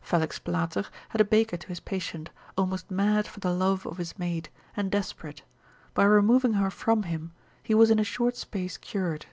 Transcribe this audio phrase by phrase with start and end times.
[0.00, 0.76] Felix Plater, observ.
[0.76, 0.86] lib.
[0.86, 0.92] 1.
[1.10, 4.90] had a baker to his patient, almost mad for the love of his maid, and
[4.90, 5.42] desperate;
[5.92, 9.26] by removing her from him, he was in a short space cured.